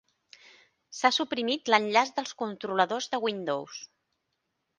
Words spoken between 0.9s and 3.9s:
S"ha suprimit l"enllaç dels controladors de Windows.